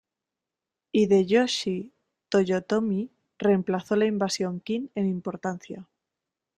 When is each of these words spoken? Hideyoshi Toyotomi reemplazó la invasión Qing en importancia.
Hideyoshi 0.93 1.93
Toyotomi 2.29 3.11
reemplazó 3.37 3.95
la 3.95 4.07
invasión 4.07 4.59
Qing 4.59 4.89
en 4.95 5.05
importancia. 5.05 5.87